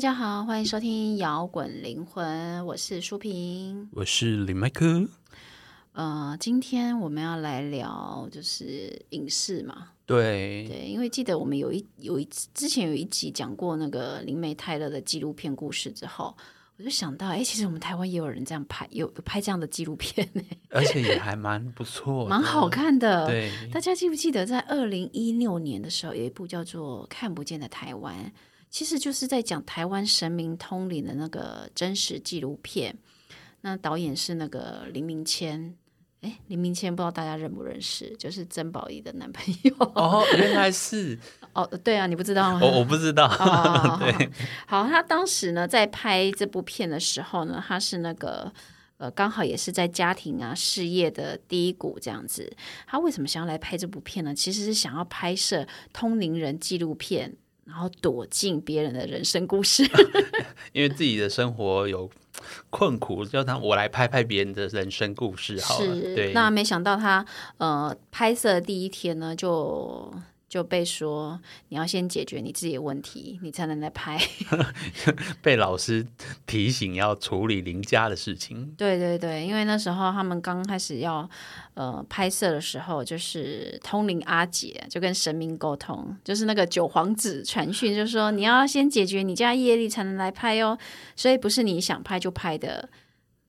[0.00, 3.86] 大家好，欢迎收听摇滚灵魂，我是舒平。
[3.92, 5.06] 我是李麦克。
[5.92, 16.34] 呃，今天我们要来聊就是影视嘛，对，对，因为记得我们有一有一之前有一集讲过那个灵媒泰勒的纪录片故事之后，
[16.78, 20.26] 我就想到，哎，其实我们台湾也有人这样拍，有有拍这样的纪录片，
[20.70, 22.70] 而且也还蛮不错， 蛮好。
[22.70, 23.26] 看的。
[23.26, 28.16] 对，大家记不记得在二零一六年的时候，有一部叫做《看不见的台湾》，
[28.70, 32.96] 其实就是在讲台湾神明通灵的那个真实纪录片。
[33.62, 35.74] 那导演是那个林明谦，
[36.22, 39.74] 哎，林明谦不知道大家认不认识，就是曾宝仪的男朋友。
[39.94, 41.18] 哦，原来是
[41.52, 42.60] 哦，对啊，你不知道吗？
[42.64, 43.26] 我，我不知道。
[43.26, 44.30] 哦， 对，
[44.66, 48.50] 好，他当时呢在拍这部片的时候呢，他是那个
[48.96, 52.50] 呃，刚好也是在家庭啊事业的低谷这样子。
[52.86, 54.34] 他为什么想要来拍这部片呢？
[54.34, 57.36] 其实是想要拍摄通灵人纪录片，
[57.70, 59.88] 然后躲进别人的人生故事。
[60.72, 62.10] 因为自己的生活有
[62.68, 65.94] 困苦，叫他我来拍拍别人的人生故事好了。
[65.94, 67.24] 是，对，那没想到他
[67.58, 70.12] 呃拍摄第一天呢就。
[70.50, 74.20] 就被说你要先解决你自己的问题，你才能来拍。
[75.40, 76.04] 被老师
[76.44, 78.74] 提醒要处理邻家的事情。
[78.76, 81.30] 对对对，因为那时候他们刚开始要
[81.74, 90.76] 呃拍摄的时候，就是通灵阿姐就跟神明沟通，就是那个九皇子传讯，就说你要先解决你家业力才能来拍哦，
[91.14, 92.88] 所以不是你想拍就拍的。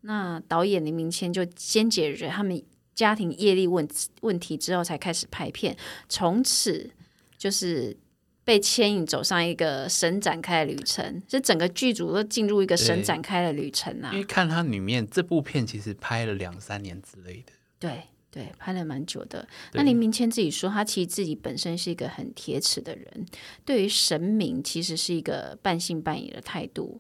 [0.04, 2.60] 那导演林明谦就先解决他们
[3.02, 3.88] 家庭业力问
[4.22, 5.76] 问题之后，才开始拍片，
[6.08, 6.92] 从此
[7.38, 7.98] 就是。
[8.44, 14.10] 被牵引走上一个神展开的旅程，这整个剧组都进入一个神展开的旅程啊！
[14.12, 17.54] 因为看它里面这部片其实拍了两三年之类的。
[17.78, 18.02] 对
[18.32, 19.48] 对，拍了蛮久的。
[19.74, 23.26] 那林明谦自己说，他其实自己本身是一个很铁齿的人，
[23.64, 27.00] 对于神明其实是一个半信半疑的态度。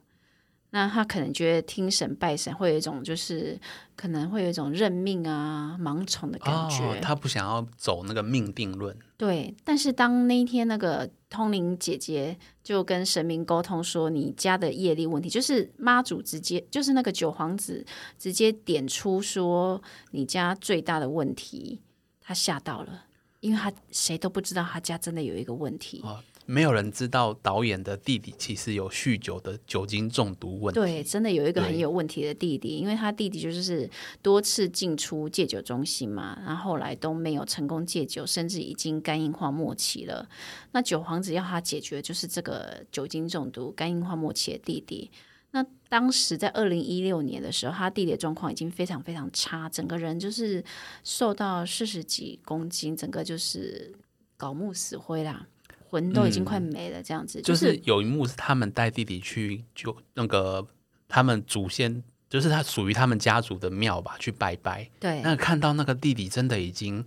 [0.74, 3.60] 那他可能觉得听神拜神会有一种就是
[3.96, 6.82] 可能会有一种认命啊、盲从的感觉。
[6.84, 8.98] 哦，他不想要走那个命定论。
[9.18, 17.86] 对，但是当那一天那个通灵姐姐就跟神明沟通说，你家的业力问题，就是妈祖直接就是那个九皇子
[18.18, 21.82] 直接点出说你家最大的问题，
[22.22, 23.06] 他吓到了，
[23.42, 26.02] 因为他谁都不知道他家真的有一个问题。
[26.04, 30.80] 哦，没有人知道导演的弟弟其实有酗酒的酒精中毒问题。
[30.80, 33.90] 对，真的有一个很有问题的弟弟，因为他弟弟就是
[34.22, 40.28] 多次进出戒酒中心嘛，然后来都没有成功戒酒，甚至已经肝硬化末期了。
[40.72, 45.12] 那九皇子要他解决就是这个酒精中毒、肝硬化末期的弟弟。
[45.54, 50.64] 那当时在二零一六年的时候，他弟弟的状况已经非常非常差，整个人就是
[51.04, 53.94] 瘦到四十几公斤，整个就是
[54.38, 55.46] 槁木死灰啦，
[55.92, 60.66] 魂都已经快没了，这样子、嗯就是有一幕是他们带弟弟去就那个
[61.10, 64.90] 他们祖先，就是他属于他们家族的庙吧，去拜拜。
[65.02, 67.04] 对那看到那个弟弟真的已经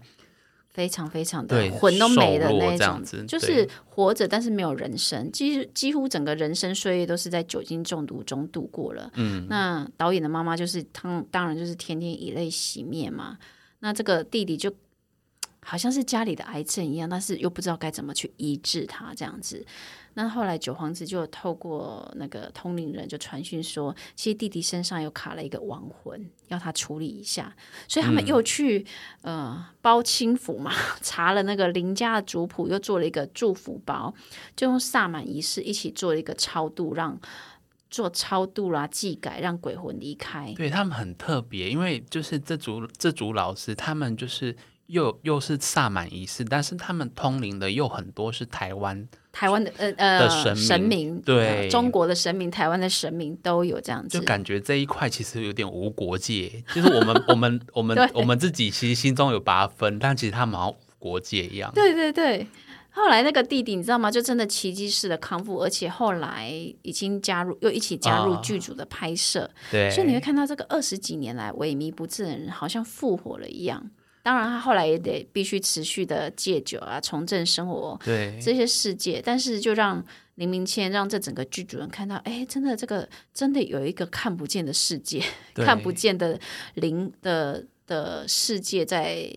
[0.69, 9.11] 非常非常的对魂都没了那一种，这样子就是活着但是没有人生，几几乎整个人生岁月都是在酒精中毒中度过了。
[9.15, 13.39] 嗯，那导演的妈妈就是当当然就是天天以泪洗面嘛。
[13.81, 14.71] 那这个弟弟就
[15.65, 19.65] 好像是家里的癌症一样，但是又不知道该怎么去医治他这样子。
[20.17, 27.53] 那后来九皇子就透过那个通灵人就传讯说，其实弟弟身上有卡了一个亡魂，要他处理一下，
[27.89, 28.87] 所以他们又去、
[29.23, 34.15] 呃包青府嘛， 查了那个林家的族谱，又做了一个祝福包，
[34.55, 37.19] 就用萨满仪式一起做了一个超度，让
[37.91, 40.53] 做超度啦、祭改，让鬼魂离开。
[40.57, 44.57] 对他们很特别，因为就是这组这组老师，他们就是
[44.87, 54.25] 又又是萨满仪式，但是他们通灵的又很多是台湾台湾的呃的呃神明明，对呃中国的神明、台湾的神明都有这样子就。
[54.25, 61.73] 感觉这一块其实有点无国界，就是我们 我们我们我们自己其实心中有把它分，但其实他们好像无国界一样。
[61.75, 62.47] 对对对，
[62.91, 64.11] 后来那个弟弟你知道吗？
[64.11, 66.49] 就真的奇迹式的康复，而且后来
[66.83, 73.91] 已经加入，又一起加入啊剧组的拍摄，对，所以你会看到这个二十几年来萎靡不振的人，好像复活了一样。
[74.25, 80.03] 当然，他后来也得必须持续的戒酒啊，重振生活对这些世界，但是就让
[80.37, 85.23] 林明谦让这整个剧组人看到，哎，真的这个真的有一个看不见的世界，
[85.55, 86.41] 看不见的
[86.77, 89.31] 灵的的世界在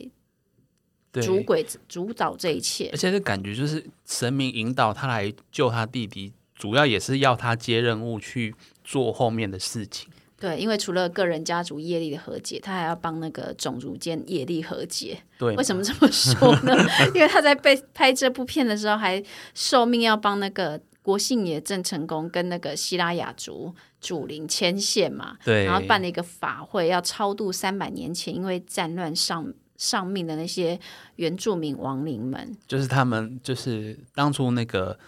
[1.11, 2.97] 对主鬼主导这一切而。
[2.97, 8.55] 且这感觉就是神明引导他来救他弟弟，主要也是要他接任务去
[8.85, 10.09] 做后面的事情。
[10.39, 15.19] 对，因为除了个人家族业力的和解，他还要帮那个种族间业力和解。
[15.39, 16.75] 对，为什么这么说呢？
[17.15, 19.23] 因为他在被拍这部片的时候，还
[19.55, 30.79] 受命要帮那个国姓爷郑成功跟那个希拉雅族主灵牵线嘛，对，然后办了一个法会，要超度三百年前因为战乱上上命的那些
[31.15, 32.55] 原住民亡灵们。
[32.67, 34.99] 就是他们就是当初那个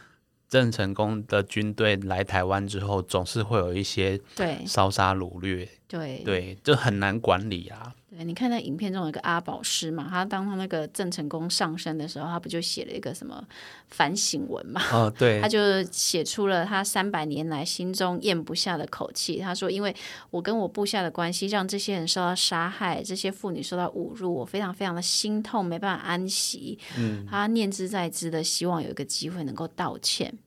[0.50, 4.58] 郑成功的军队来台湾之后，总是会有一些对。
[4.66, 6.24] 烧杀掳掠，对。
[6.24, 7.94] 对，就很难管理啊。
[8.20, 13.42] 对，你看那影片中有一个阿宝师嘛，他当他那个郑成功上身的时候，他不就写了一个什么
[13.88, 14.82] 反省文嘛？
[14.92, 19.38] 哦，对他，就写出了他三百年来心中咽不下的口气。
[19.38, 19.96] 他说：“因为
[20.32, 26.78] 我跟我部下的关系，让这些人受到杀害，这些妇女受到侮辱，我非常非常的心痛，没办法安息。
[26.98, 30.38] 嗯，他念之在之的，希望有一个机会能够道歉。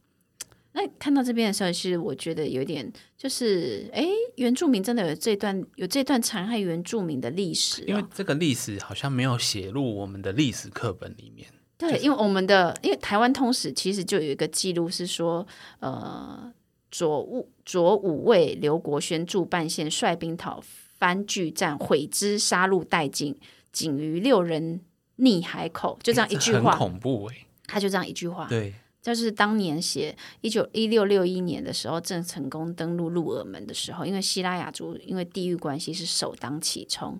[0.75, 11.47] 那看到这边的时候，其实我觉得有点就是，哎，原住民真的有这段有这段残害原住民的历史、哦，因为这个历史好像没有写入我们的历史课本里面。
[11.77, 15.47] 对，因为我们的因为台湾通史其实就有一个记录是说，
[15.81, 16.53] 呃，
[16.91, 20.63] 左武左武卫刘国轩驻半县率兵讨
[20.99, 23.37] 番拒战，毁之杀戮殆尽，
[23.73, 24.81] 仅余六人
[25.19, 27.37] 溺海口，就这样一句很话，恐怖哎、
[27.67, 28.73] 他就这样一句话，对，
[29.03, 37.19] 就是当年写一九一六六一年的时候，郑成功登陆鹿耳门的时候，因为希拉雅族因为地域关系是首当其冲，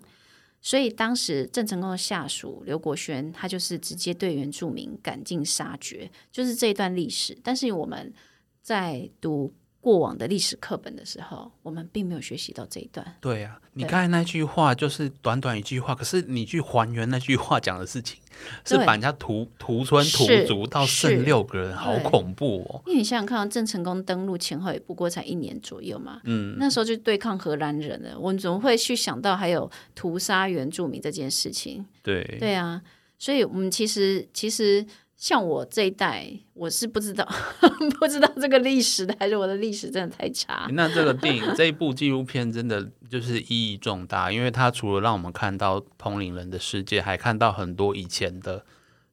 [0.61, 7.37] 所以当时郑成功的下属刘国轩，他就是直接对原住民赶尽杀绝，就是这一段历史。
[7.43, 8.13] 但是我们
[8.61, 9.53] 在读
[9.83, 13.05] 过往的历史课本的时候，我们并没有学习到这一段。
[13.19, 18.17] 对啊，你刚才那句话就是短短一句话，可是你去还原那句话讲的事情，
[18.63, 22.81] 是把人家屠屠村屠族到剩六个人，好恐怖哦。
[22.85, 31.85] 因为你想想看，郑成功登陆前后也不过才一年左右嘛，嗯，那时候就对抗荷兰人了，我们怎么会去想到还有屠杀原住民这件事情？
[32.01, 32.81] 对，对啊，
[33.19, 34.85] 所以我们其实其实
[35.23, 37.25] 像我这一代，我是不知道
[37.97, 40.67] 不知道这个历史的，还是我的历史真的太差。
[40.73, 48.65] 那这个电影这一部纪录片真的就是意义重大，因为它除了让我们看到通灵人的世界，还看到很多以前的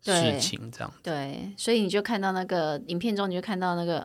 [0.02, 0.92] 事情，这样。
[1.00, 4.04] 对，所以你就看到那个影片中，你就看到那个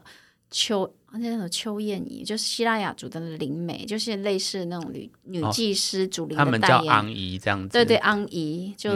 [0.51, 0.93] 邱。
[1.17, 8.91] 那种秋燕仪，就是希腊雅族的灵媒，就是类似那种女女哦祭司主灵他们叫昂姨这样子，对对，安姨就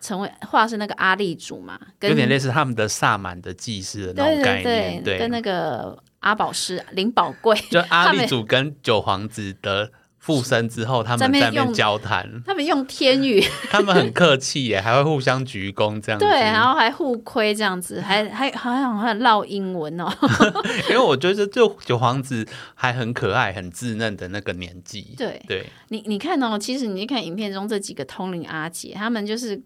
[0.00, 16.24] 成为画是那个阿力祖嘛，跟有点类似他们的萨满的祭司的那对种概对念，对，跟那个阿宝师林宝贵，就阿力祖跟九皇子的附身之后，他们在那边交谈，他们用天语 他们很客气耶，还会互相鞠躬这样子。
[16.28, 20.06] 对，然后还互亏这样子，还还好像还有唠英文哦。
[20.90, 25.14] 因为我觉得就九皇子还很可爱、很稚嫩的那个年纪。
[25.16, 29.58] 对对，你你看哦，其实你看影片中这几个通灵阿姐，他们就是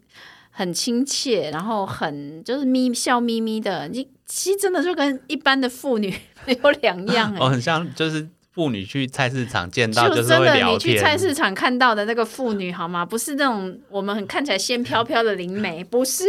[0.50, 6.14] 很亲切，然后很就是眯笑眯眯的，你其实真的就跟一般的妇女
[6.46, 11.18] 没有两样哎、哦，很像就是妇女去菜市场见到就是真的，你去菜。
[11.24, 13.02] 市场看到的那个妇女，好吗？
[13.02, 16.22] 不是那种我们很看起来仙飘飘的灵媒， 不是，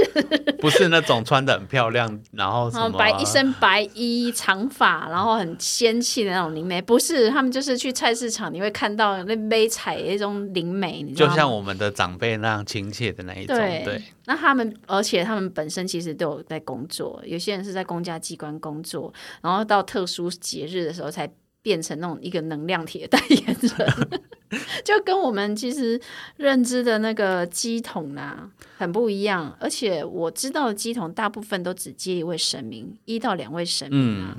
[0.60, 11.33] 不是那种穿的很漂亮，然后什么白一身白衣、长发，然后很仙气的那种灵媒，不是，他们就是去菜市场你会看到那杯彩的那种灵媒，你知道吗？
[11.33, 13.57] 就像我们的长辈那样亲切的那一种。
[13.57, 21.30] 对对，那他们，而且他们本身其实都有在工作，有些人是在公家机关工作，然后到特殊节日的时候才
[21.66, 24.22] 变成那种一个能量体的代言人，
[24.86, 26.00] 就跟我们其实
[26.38, 29.57] 认知的那个鸡桶啊很不一样。
[29.60, 34.38] 而且我知道的鸡桶大部分都只接一位神明，一到两位神明啊，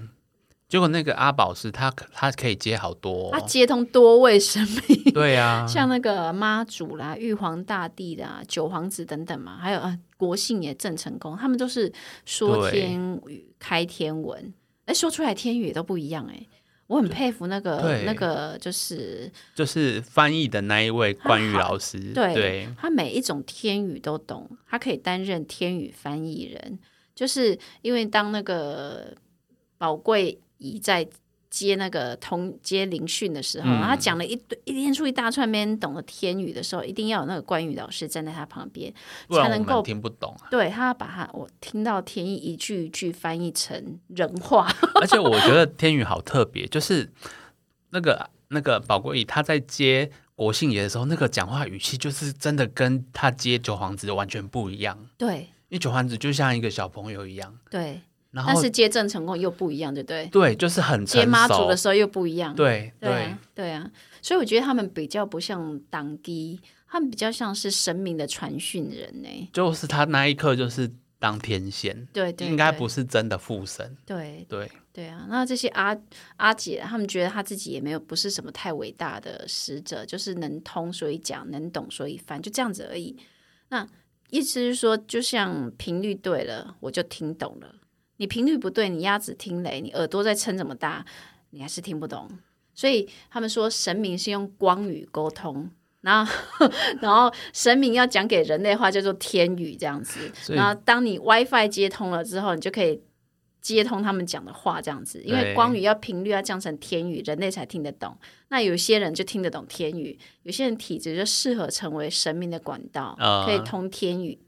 [0.68, 3.44] 结果那个阿宝是他他可以接好多、他哦。
[3.44, 5.02] 接通多位神明。
[5.12, 11.92] 对啊，像那个妈祖啦、玉皇大帝啦、九皇子等等嘛，还有呃国姓也正成功，他们都是
[12.24, 14.54] 说天语、开天文，
[14.84, 16.46] 哎，说出来天语也都不一样哎。
[16.86, 26.78] 我很佩服那个那个，就是就是翻译的那一位关玉老师，对对他每一种天语都懂，他可以担任天语翻译人。
[27.14, 29.16] 就是因为当那个
[29.78, 31.08] 宝贵仪在
[31.50, 38.92] 接那个通接灵讯的时候，嗯他讲了一堆一连出一大串没人懂的天语的时候，一定要有那个关羽老师站在他旁边，
[39.30, 40.48] 才能够听不懂啊。
[40.50, 44.70] 对他把他我听到天意一句一句翻译成人话。
[45.00, 47.10] 而且我觉得天宇好特别，就是
[47.90, 54.98] 那个那个宝贵仪他在接国姓爷的时候，那个讲话语气就是真的跟他接九皇子完全不一样。
[55.16, 58.00] 对因为九皇子就像一个小朋友一样，对，
[58.36, 60.26] 然后但是接郑成功又不一样，对不对？
[60.26, 62.54] 对，就是很接妈祖的时候又不一样。
[62.54, 63.90] 对对啊，对啊，
[64.20, 69.48] 所以我觉得他们比较不像党机，他们比较像是神明的传讯人呢。
[69.54, 73.96] 就是他那一刻就是当天仙，对对，应该不是真的附身。
[74.04, 75.26] 对对，对啊。
[75.30, 75.96] 那这些阿
[76.36, 83.16] 阿姐，他们觉得他自己也没有不是什么太伟大的使者，就是能通所以讲，能懂所以翻，就这样子而已。
[83.70, 83.88] 那
[84.30, 87.68] 意思是说，就像频率对了，我就听懂了；
[88.18, 91.04] 你频率不对，你鸭子听雷，你耳朵在撑这么大，
[91.50, 92.28] 你还是听不懂。
[92.74, 95.70] 所以他们说，神明是用光语沟通。
[96.02, 96.32] 然后，
[97.02, 100.30] 然后神明要讲给人类话叫做天语这样子。
[100.54, 103.00] 然后，当你 WiFi 接通了之后，你就可以
[103.60, 105.20] 接通他们讲的话这样子。
[105.24, 108.16] 因为光语要频率要降成天语，人类才听得懂。
[108.48, 114.38] 那有些人就听得懂天语，有些人体质就适合成为神明的管道，呃可以通天语，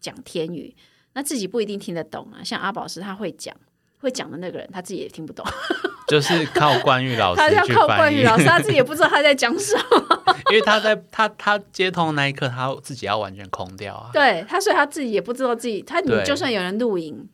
[0.00, 0.74] 讲天语。
[1.14, 2.44] 那自己不一定听得懂啊。
[2.44, 3.54] 像阿宝是他会讲，
[3.98, 5.44] 会讲的那个人他自己也听不懂，
[6.06, 10.34] 就是靠关玉老师他要靠关玉，老师，他自己也不知道他在讲什么。
[10.50, 14.10] 因为他在他他接通那一刻，他自己要完全空掉啊。
[14.12, 17.28] 对他，所以他自己也不知道自己，他你就算有人录影，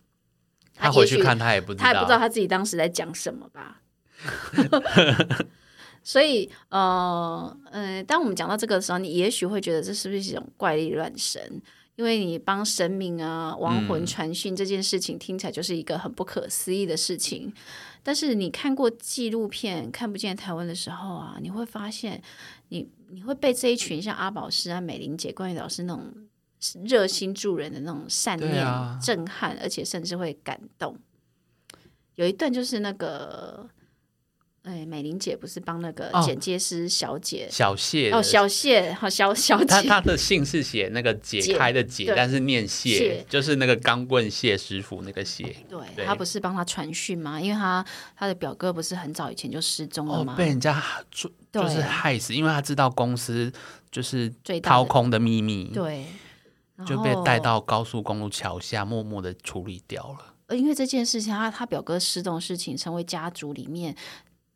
[0.77, 3.81] 他回去看，他也不知道，他也不知道他自己当时在讲什么吧。
[6.03, 11.61] 所以，呃，呃，当我们讲到这个的时候，你也许会觉得这是不是一种怪力乱神？
[11.97, 17.53] 因为你帮神明啊、亡魂传讯这件事情，听起来就是一个很不可思议的事情。
[18.03, 22.23] 但是你看过纪录片《看不见台湾》的时候啊，你会发现
[22.71, 26.11] 你，你会被这一群像阿宝师啊、美玲姐、关于老师那种
[26.85, 30.97] 热心助人的那种善念啊震撼，而且甚至会感动。
[32.15, 33.69] 有一段就是那个，
[34.63, 45.45] 哎，美玲姐不是帮那个哦剪接师小姐、小谢哦，小谢好小小姐，他他的姓是写那个解解开的解，对但是念谢谢，就是那个钢棍谢师傅那个谢。
[45.67, 47.41] 对对他不是帮他传讯吗？
[47.41, 47.83] 因为他
[48.15, 53.51] 他的表哥不是很早以前就失踪了哦吗？，被人家就就是害死，因为他知道公司
[53.91, 54.31] 就是
[54.63, 56.05] 掏空的秘密，对，
[56.87, 60.35] 就被带到高速公路桥下，默默的处理掉了。
[60.49, 63.95] 呃，因为这件事情，他他表哥失踪的事情，成为家族里面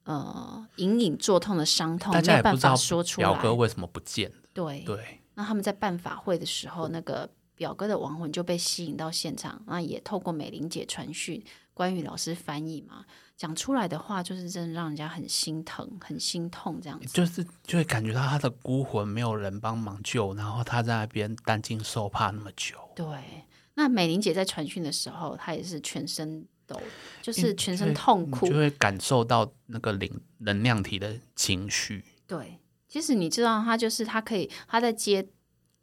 [0.04, 3.42] 呃隐隐作痛的伤痛，大没有办法家也不知道说出来表。
[3.42, 4.36] 哥为什么不见了。
[4.52, 11.42] 对，对，那他们在办法会的时候，那个表哥的亡魂就被吸引到现场，那也透过美玲姐传讯，
[11.72, 13.04] 关于老师翻译嘛，
[13.36, 17.06] 讲出来的话就是真的让人家很心疼、很心痛这样子。
[17.08, 22.76] 就是就会感觉到他的孤魂没有人帮忙救，然后他在那边担惊受怕那么久。
[22.94, 23.44] 对，
[23.74, 26.80] 那美玲姐在传讯的时候，她也是全身抖，
[27.22, 28.56] 就是全身痛苦就。
[28.56, 32.04] 会感受到那个灵能量体的情绪。
[32.26, 35.26] 对，其实你知道，他就是他可以，他在接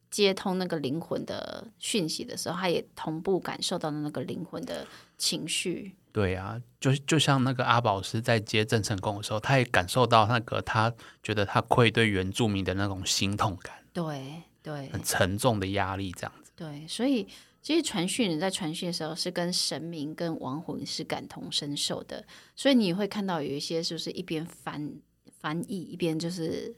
[0.09, 4.85] 接通那个灵魂的讯息的时候，他也同步感受到那个灵魂的
[5.17, 5.95] 情绪。
[6.11, 16.51] 对啊，就就像那个阿宝师在接郑成功的时候，他也感受到那个他觉得他愧对原住民的那种心痛感，对对很沉重的压力，这样子。
[16.53, 17.25] 对，所以
[17.61, 22.25] 其实传讯人在传讯的时候，是跟神明、跟亡魂是感同身受的，
[22.55, 24.93] 所以你会看到有一些就是一边翻
[25.39, 26.75] 翻译，一边就是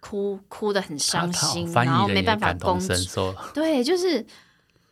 [0.00, 4.24] 哭哭的很他伤心，然后没办法工作对，就是，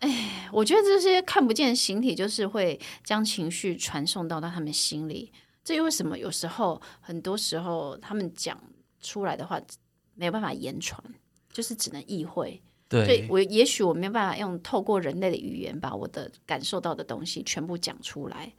[0.00, 5.33] 哎，我觉得这些看不见的形体，就是会将情绪传送到到他们心里。
[5.64, 8.61] 这又为什么有时候，很多时候他们讲
[9.00, 9.59] 出来的话
[10.14, 11.02] 没有办法言传，
[11.50, 12.62] 就是只能意会。
[12.91, 18.53] 所以对，我也许我没有办法用透过人类的语言把我的感受到的东西全部讲出来。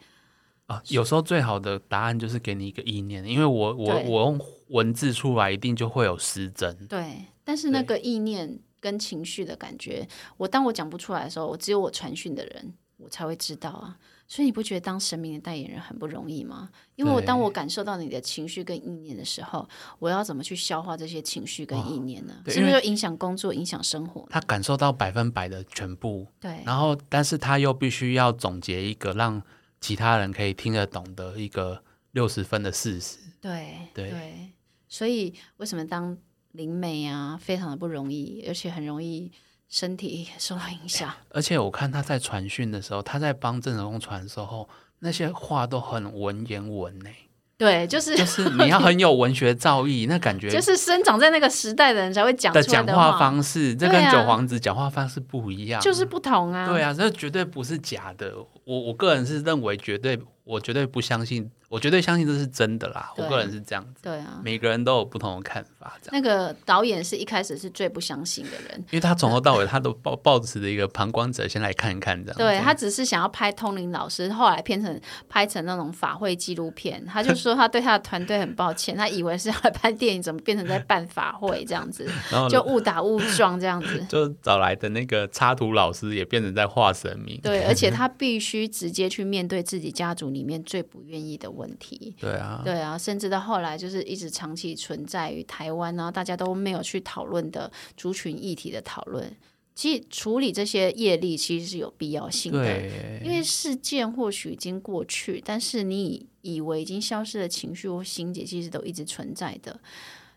[0.68, 4.40] 啊，有时候最好的答案就是给你一个意念，因为我我我用
[4.70, 6.76] 文字出来，一定就会有失真。
[6.88, 13.98] 对，但是那个意念跟情绪的感觉，我当我讲不出来的时候，我只有我传讯的人，我才会知道啊。
[14.28, 16.70] 所以你不觉得当神明的代言人很不容易吗？
[16.96, 22.34] 因为我当我感受到你的情绪跟意念的时候，我要怎么去消化这些情绪跟意念呢？
[22.48, 24.24] 是不是就影响工作、影响生活？
[24.30, 29.42] 他感受到百分百的全部，对，然后但是他又必须要总结一个让
[29.82, 33.18] 其他人可以听得懂的一个六十分的事实。
[33.42, 34.54] 对对
[34.88, 36.16] 所以为什么当
[36.56, 39.32] 灵媒啊，非常的不容易，而且很容易
[39.70, 41.12] 身体受到影响。
[41.30, 44.68] 而且我看他在传讯的时候，他在帮郑成功传的时候，
[45.00, 47.10] 那些话都很文言文呢，
[47.58, 56.68] 对，就是就是你要很有文学造诣，那感觉 就是生长在那个时代的人才会讲的讲话话，方式，这跟九皇子讲话方式不一样，就是不同啊。
[56.68, 58.34] 对啊，这绝对不是假的。
[58.66, 63.12] 我我个人是认为绝对我绝对不相信，我绝对相信这是真的啦。
[63.18, 66.12] 我个人是这样子，对啊，每个人都有不同的看法，这样。
[66.14, 72.44] 那个导演是一开始是最不相信的人，因为他从头到尾他都抱抱持的一个旁观者，先来看一看这样子。
[72.44, 77.04] 对他只是想要拍通灵老师，后来变成拍成那种法会纪录片。
[77.08, 84.00] 他就说他对他的团队很抱歉，他以为是要来拍电影，怎么变成在办法会这样子， 然后就误打误撞这样子。
[84.08, 87.40] 就找来的那个插图老师也变成在画神明。
[87.42, 92.14] 对， 而且他必须直接去面对自己家族里面最不愿意的问题。
[92.20, 99.34] 对啊，对啊，甚至到后来就是一直长期存在于台湾，然后大家都没有去讨论的族群议题的讨论。
[99.74, 102.88] 其实处理这些业力其实是有必要性的，
[103.24, 109.78] 因为事件或许已经过去，但是你以为已经消失的情绪或心结，其实都一直存在的。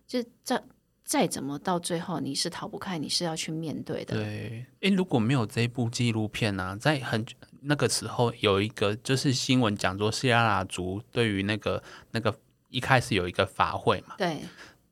[0.08, 0.60] 就再
[1.08, 4.14] 再怎么到最后，你是逃不开，你是要去面对的。
[4.14, 7.24] 对，诶，如果没有这部纪录片呢、在很
[7.62, 12.38] 那个时候有一个就是新闻讲说，希拉拉族对于那个那个
[12.68, 14.42] 一开始有一个法会嘛，对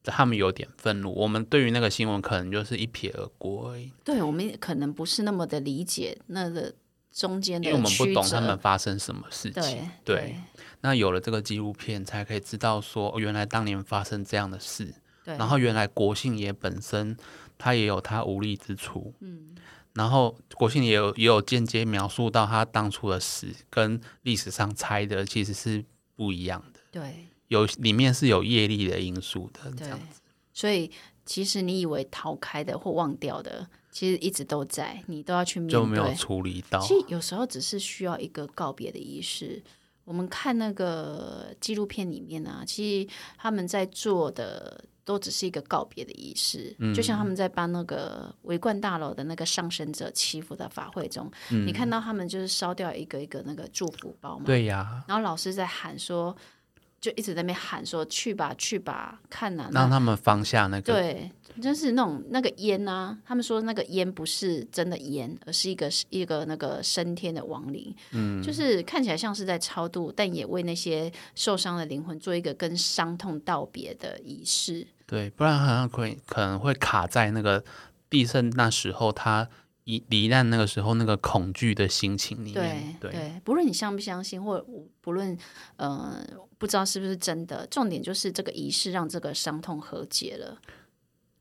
[0.04, 1.12] 他们有点愤怒。
[1.12, 6.72] 我们对于那个新闻可能就是一瞥而过而已，对，我们可能不是那么的理解那个
[7.12, 9.90] 中间的因为我们不懂他们发生什么事情。
[10.02, 10.36] 对对
[10.80, 14.94] 那有了这个纪录片，才可以知道说，哦原来当年发生这样的事。
[15.26, 17.16] 对，然后原来国姓爷本身
[17.58, 19.56] 他也有他无力之处，嗯，
[19.94, 30.00] 然后国姓也有也有间接描述到他当初的死跟历史上猜的其实是不一样的，对有里面是有业力的因素的，这对样，
[30.52, 30.88] 所以
[31.24, 35.72] 其实你以为逃开的或忘掉的，其实一直都在，你都要去面对。
[35.72, 39.60] 就没有处理到，其实有时候只是需要一个告别的仪式。
[40.04, 46.92] 我们看那个纪录片里面啊，其实他们在做的都只是一个告别的仪式，嗯。
[46.92, 56.36] 就像他们在帮那个围观大楼的那个上升者祈福的法会中，你看到他们就是烧掉一个一个那个祝福包嘛，嗯对呀，然后老师在喊说，
[57.00, 61.30] 就一直在那边喊说去吧去吧，看呐、让他们放下那个，对，
[61.62, 74.84] 就是那种那个烟啊，他们说那个烟不是真的烟，而是一个一个那个升天的亡灵，嗯，就是看起来像是在超度，但也为那些受伤的灵魂做一个跟伤痛道别的仪式。
[75.06, 77.64] 对，不然好像会可能会卡在那个
[78.08, 79.48] 必胜那时候他
[79.84, 84.60] 离罹难那个时候那个恐惧的心情里对面，对不论你相不相信，或
[85.00, 85.38] 不论
[85.76, 86.20] 呃
[86.58, 90.58] 不知道是不是真的，重点就是这个仪式让这个伤痛和解了。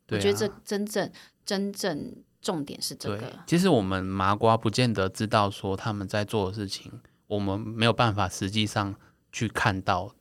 [0.06, 1.12] 对啊我觉得这真正
[1.44, 6.92] 真正重点是这对个，，其实我们麻瓜不见得知道说他们在做的事情，
[7.26, 8.94] 我们没有办法实际上
[9.32, 10.14] 去看到。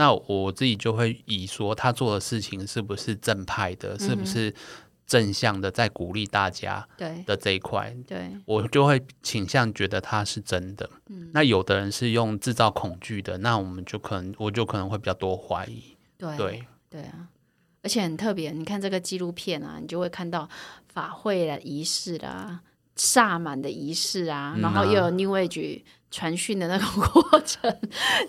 [0.00, 4.54] 那我自己就会以说他做的事情是不是正派的，是不是
[5.06, 7.22] 正向的，在鼓励大家对。
[7.26, 8.30] 的这一块，对。
[8.46, 10.88] 我就会倾向觉得他是真的。
[11.10, 11.30] 嗯。
[11.34, 15.94] 那有的人是用制造恐惧的，那我们就可能我就可能会比较多怀疑。
[16.16, 17.28] 对对，对啊，
[17.82, 20.48] 而且很特别，你看这个纪录片啊，你就会看到
[20.88, 22.62] 法会的、仪式啦、
[22.96, 27.74] 萨满的仪式啊，嗯然后又有 New Age 传讯的那个过程，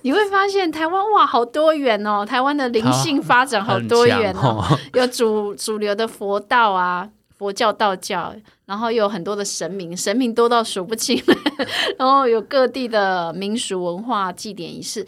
[0.03, 4.63] 你会发现台湾哇好多元哦，台湾的灵性发展好多元哦，
[4.93, 7.09] 有主主流的佛道啊。
[7.41, 8.35] 佛教、道教，
[8.67, 11.19] 然后又有很多的神明，神明多到数不清，
[11.97, 15.03] 然后有各地的民俗文化、祭典仪式，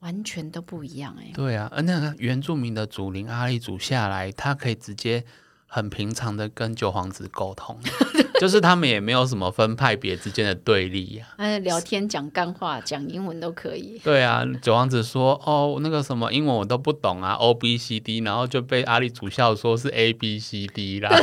[0.00, 5.24] 完全都不一样哎、对啊，而那个原住民的祖灵阿力祖下来，他可以直接
[5.66, 7.78] 很平常的跟九皇子沟通，
[8.40, 14.00] 就是他们也没有什么分派别之间的对立呀、哎，聊天讲干话、讲英文都可以。
[14.02, 21.18] 对啊，九皇子说哦，那个什么英文我都不懂啊，O B C D，然后就被阿里主校说是 A B C D 啦，对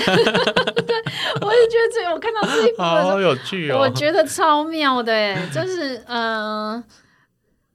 [1.42, 3.80] 我也觉得这，我看到这一部好，有趣哦。
[3.80, 6.84] 我觉得超妙的，哎，就是嗯、呃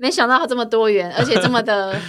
[0.01, 2.01] 没想到他这么多元，而且这么的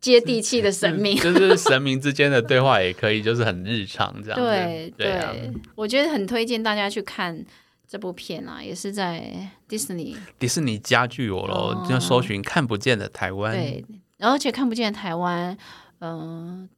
[0.00, 1.16] 接地气的神明。
[1.20, 4.44] 就是神明之间的对话也可以，就是很日常这样子。
[4.44, 5.34] 对对啊，
[5.74, 7.44] 我觉得很推荐大家去看
[7.86, 13.52] 这部片啊，也是在 Disney 迪士尼加剧我喽，就搜寻看不见的台湾。
[13.52, 13.84] 哦对，
[14.18, 15.56] 而且看不见台湾，
[16.00, 16.68] 嗯、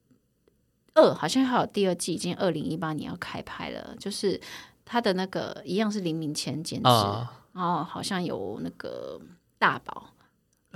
[0.95, 4.41] 二好像还有第二季，已经二零一八年要开拍了，就是
[4.85, 9.21] 它的那个一样是黎明前监制，啊、然后好像有那个
[9.59, 10.11] 大宝。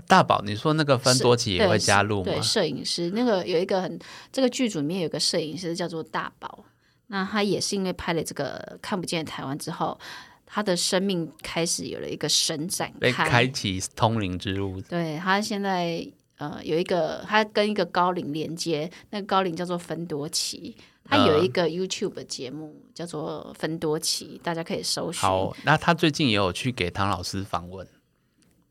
[0.06, 2.42] 大宝，你说那个芬多奇也对会加入吗对，？
[2.42, 3.98] 摄影师那个有一个很，
[4.32, 6.64] 这个剧组里面有一个摄影师叫做大宝，
[7.08, 9.98] 那他也是因为拍了这个看不见的台湾之后，
[10.46, 13.28] 他的生命开始有了一个神展被开。
[13.28, 14.80] 开启通灵之路。
[14.82, 16.06] 对他现在
[16.38, 20.76] 呃有一个，他跟一个高龄连接，那个高龄叫做芬多奇。
[21.06, 25.20] 他有嗯一个 YouTube 的节目叫做芬多奇，大家可以搜寻。
[25.20, 27.86] 好，那他最近也有去给唐老师访问。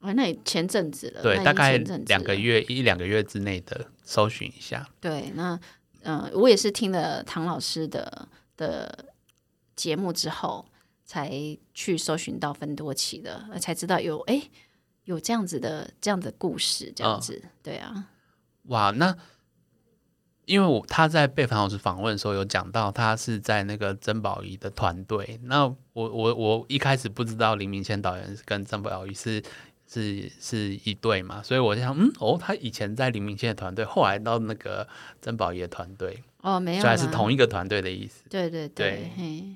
[0.03, 4.85] 哦，那也前阵子了，对，大概两个月一两个月之内的搜寻一下。
[4.99, 5.57] 对，那
[6.01, 9.05] 嗯、呃我也是听了唐老师的的
[9.77, 10.65] 节目之后，
[11.05, 11.31] 才
[11.73, 14.43] 去搜寻到芬多奇的，呃才知道有哎
[15.05, 18.09] 有这样子的这样的故事，这样嗯子，对啊，
[18.63, 19.15] 哇，那
[20.45, 25.39] 因为我他在被樊老师访问的时候有讲到，他是在那个曾宝仪的团队。
[25.43, 29.41] 那我我我一开始不知道林明谦导演是跟曾宝仪是
[29.93, 34.87] 是是一对嘛，所以我就想，嗯，哦，他以前在黎明谦的团队，后来到那个
[35.21, 38.23] 曾宝仪的团队，哦，没有虽然是同一个团队的意思。
[38.27, 39.55] 对对对嘿，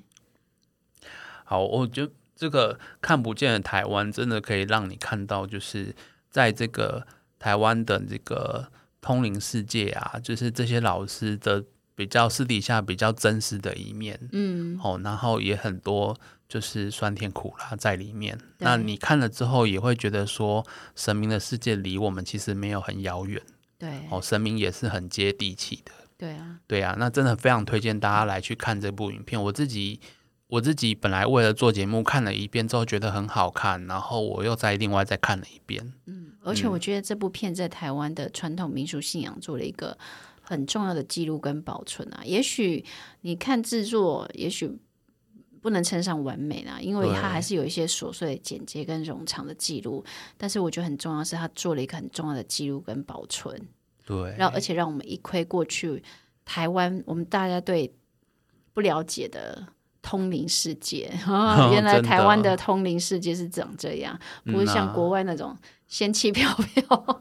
[1.44, 5.92] 好，我觉得这个看不见的台湾真的可以让你看到，就是
[6.30, 7.04] 在这个
[7.40, 8.68] 台湾的这个
[9.00, 11.64] 通灵世界啊，就是这些老师的
[11.96, 14.16] 比较私底下比较真实的一面。
[14.30, 16.16] 嗯，哦，然后也很多
[16.48, 18.38] 就是酸甜苦辣在里面。
[18.58, 23.40] 那你看了之后，也会觉得说，神明的世界离我们其实没有很遥远
[23.78, 25.92] 对，哦，神明也是很接地气的。
[26.16, 29.40] 对啊，对啊，那真的非常推荐大家来去看这部影片。
[29.40, 30.00] 我自己
[30.48, 35.92] 我自己本来为了做节目看了一遍之后觉得很好看，然后我又再另外再看了一遍。
[36.06, 39.96] 嗯，而且我觉得这部片在台湾的传统民俗信仰做了一个
[40.40, 42.22] 很重要的记录跟保存啊。
[42.24, 42.84] 也许
[43.20, 44.76] 你看制作，也许
[45.60, 50.04] 不能称上完美啦，因为对它还是有一些琐碎的剪接跟冗长的记录。
[50.36, 53.60] 但是我觉得很重要是，它做了一个很重要的记录跟保存，
[54.06, 56.02] 对，然后而且让我们一窥过去
[56.44, 57.92] 台湾我们大家对
[58.72, 59.66] 不了解的。
[60.00, 65.54] 通灵世界啊， 原来台湾的通灵世界是长这样，不是像国外那种
[65.86, 67.20] 仙气飘飘。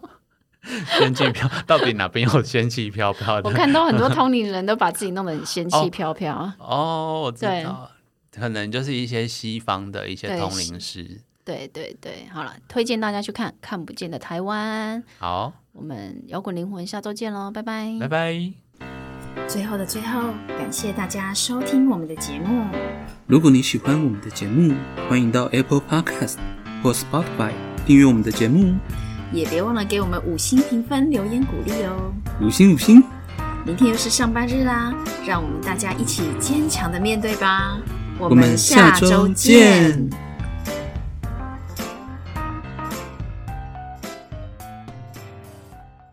[0.97, 3.49] 仙气飘，到底哪边有仙气飘飘 我？
[3.49, 6.53] 看到很多通灵人都把自己弄得很仙气哦飘飘。
[6.59, 7.91] 哦，我知道，
[8.31, 11.21] 可能就是一些西方的一些对通灵师。
[11.43, 15.01] 对对对，好了，推荐大家去看《看不见的台湾》。
[15.17, 17.97] 好，我们摇滚灵魂下周见喽，拜拜。
[17.99, 18.53] 拜拜。
[19.47, 22.65] 最后的最后，感谢大家收听我们的节目。
[23.27, 24.75] 如果你喜欢我们的节目，
[25.07, 26.35] 欢迎到 Apple Podcast
[26.83, 27.53] 或 Spotify
[27.85, 28.75] 订阅我们的节目，
[29.31, 32.13] 也别忘了给我们五星评分、留言鼓励哦。
[32.41, 33.01] 五星五星。
[33.65, 34.93] 明天又是上班日啦，
[35.25, 37.77] 让我们大家一起坚强的面对吧。
[38.19, 40.26] 我我们下周见。